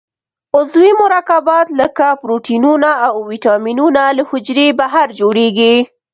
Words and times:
عضوي 0.57 0.91
مرکبات 1.01 1.67
لکه 1.79 2.05
پروټینونه 2.21 2.89
او 3.07 3.15
وېټامینونه 3.29 4.01
له 4.17 4.23
حجرې 4.29 4.67
بهر 4.79 5.07
جوړیږي. 5.19 5.75